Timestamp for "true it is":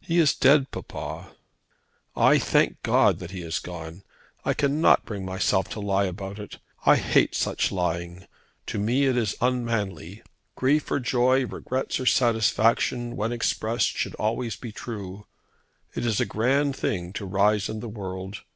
14.70-16.20